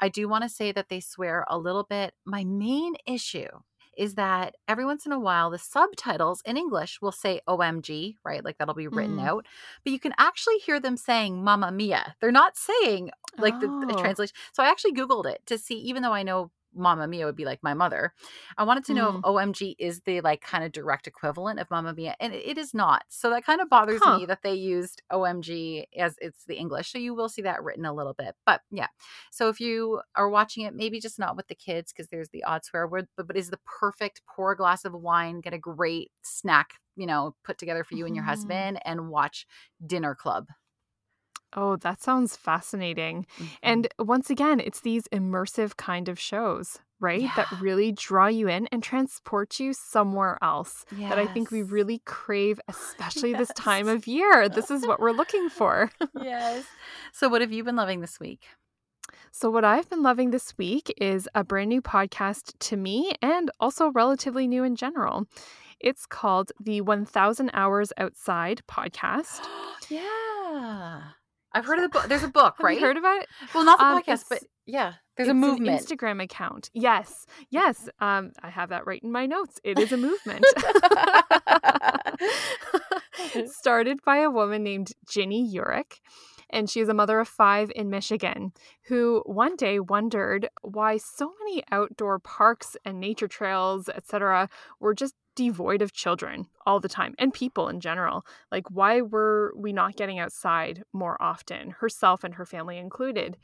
[0.00, 2.14] I do want to say that they swear a little bit.
[2.24, 3.48] My main issue
[3.96, 8.44] is that every once in a while the subtitles in English will say OMG, right?
[8.44, 9.28] Like that'll be written Mm.
[9.28, 9.46] out,
[9.84, 12.14] but you can actually hear them saying Mamma Mia.
[12.20, 13.94] They're not saying like the, the Oh.
[13.94, 14.34] translation.
[14.52, 17.44] So I actually Googled it to see, even though I know Mamma Mia would be
[17.44, 18.12] like my mother,
[18.58, 19.18] I wanted to know Mm.
[19.18, 22.74] if OMG is the like kind of direct equivalent of Mamma Mia, and it, is
[22.74, 23.04] not.
[23.08, 24.18] So that kind of bothers Huh.
[24.18, 26.90] me that they used OMG as it's the English.
[26.92, 28.88] So you will see that written a little bit, but yeah.
[29.30, 32.44] So if you are watching it, maybe just not with the kids because there's the
[32.44, 35.58] odd swear word, but, but is the perfect pour a glass of wine, get a
[35.58, 38.28] great snack, you know, put together for you and your Mhm.
[38.28, 39.46] husband, and watch
[39.86, 40.46] Dinner Club.
[41.56, 43.26] Oh, that sounds fascinating.
[43.38, 43.48] Mhm.
[43.62, 47.28] And once again, it's these immersive kind of shows, right?
[47.34, 50.84] That really draw you in and transport you somewhere else.
[50.92, 54.48] That I think we really crave, especially this time of year.
[54.48, 55.90] This is what we're looking for.
[56.20, 56.64] yes.
[57.12, 58.44] So what have you been loving this week?
[59.30, 63.50] So, what I've been loving this week is a brand new podcast to me and
[63.60, 65.26] also relatively new in general.
[65.78, 69.40] It's called the 1000 Hours Outside podcast.
[69.90, 71.02] yeah.
[71.56, 72.08] I've heard of the book.
[72.08, 72.78] There's a book, Have right?
[72.78, 73.28] you heard about it?
[73.54, 75.80] well, not the Um, podcast, but yeah, there's a movement.
[75.80, 76.70] Instagram account.
[76.74, 77.26] Yes.
[77.50, 77.88] Yes.
[78.00, 79.60] Um, I have that right in my notes.
[79.64, 80.44] It is a movement.
[83.46, 86.00] Started by a woman named Ginny Yurich.
[86.50, 88.52] And she is a mother of five in Michigan
[88.84, 94.48] who one day wondered why so many outdoor parks and nature trails, etc.,
[94.80, 98.26] were just devoid of children all the time and people in general.
[98.50, 103.36] Like, why were we not getting outside more often, herself and her family included?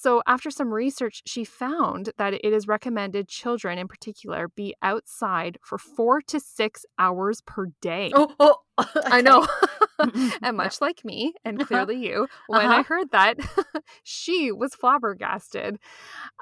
[0.00, 5.58] So, after some research, she found that it is recommended children in particular be outside
[5.60, 8.12] for four to six hours per day.
[8.14, 8.56] oh, oh.
[9.06, 9.46] I know.
[10.02, 10.32] Mhm.
[10.42, 11.86] and much like me, and Uh-huh.
[11.86, 12.72] clearly you, when Uh-huh.
[12.72, 13.38] I heard that,
[14.04, 15.78] she was flabbergasted.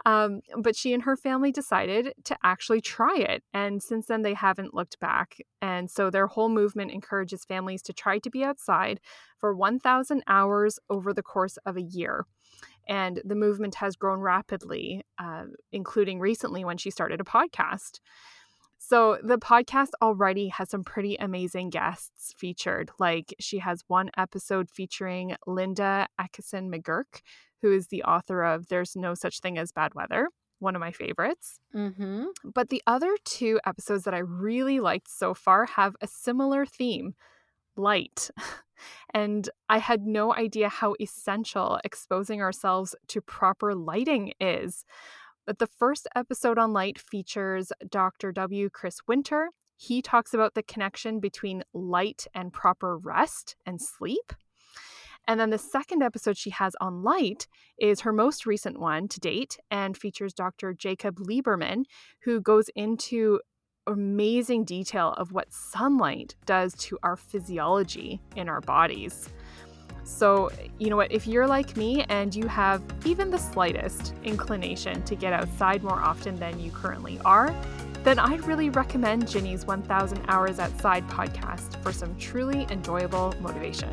[0.05, 3.43] Um, but she and her family decided to actually try it.
[3.53, 5.39] And since then, they haven't looked back.
[5.63, 9.01] And so their whole movement encourages families to try to be outside
[9.39, 12.27] for 1,000 hours over the course of a year.
[12.89, 18.01] And the movement has grown rapidly, uh, including recently when she started a podcast.
[18.89, 22.93] So the podcast already has some pretty amazing guests featured.
[23.01, 27.23] Like she has one episode featuring Linda Akeson McGurk,
[27.63, 30.29] who is the author of There's No Such Thing as Bad Weather,
[30.61, 31.59] one of my favorites.
[31.75, 32.27] Mhm.
[32.45, 37.15] But the other two episodes that I really liked so far have a similar theme
[37.77, 38.31] light.
[39.15, 44.85] And I had no idea how essential exposing ourselves to proper lighting is.
[45.47, 48.33] But the first episode on light features Dr.
[48.33, 48.69] W.
[48.69, 49.51] Chris Winter.
[49.77, 54.33] He talks about the connection between light and proper rest and sleep.
[55.29, 57.47] And then the second episode she has on light
[57.79, 60.73] is her most recent one to date and features Dr.
[60.73, 61.85] Jacob Liberman,
[62.23, 63.41] who goes into
[63.87, 69.29] amazing detail of what sunlight does to our physiology in our bodies.
[70.07, 75.03] So, you know what, if you're like me and you have even the slightest inclination
[75.03, 77.53] to get outside more often than you currently are,
[78.05, 83.91] then I'd really recommend Ginny's 1000 Hours Outside podcast for some truly enjoyable motivation.